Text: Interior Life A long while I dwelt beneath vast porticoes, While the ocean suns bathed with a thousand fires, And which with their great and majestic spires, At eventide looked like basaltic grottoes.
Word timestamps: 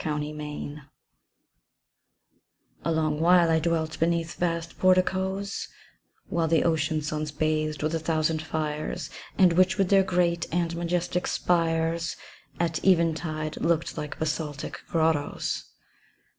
Interior 0.03 0.33
Life 0.75 0.79
A 2.85 2.91
long 2.91 3.19
while 3.19 3.51
I 3.51 3.59
dwelt 3.59 3.99
beneath 3.99 4.33
vast 4.33 4.79
porticoes, 4.79 5.67
While 6.27 6.47
the 6.47 6.63
ocean 6.63 7.03
suns 7.03 7.31
bathed 7.31 7.83
with 7.83 7.93
a 7.93 7.99
thousand 7.99 8.41
fires, 8.41 9.11
And 9.37 9.53
which 9.53 9.77
with 9.77 9.89
their 9.89 10.01
great 10.01 10.47
and 10.51 10.75
majestic 10.75 11.27
spires, 11.27 12.15
At 12.59 12.83
eventide 12.83 13.57
looked 13.61 13.95
like 13.95 14.17
basaltic 14.17 14.81
grottoes. 14.89 15.65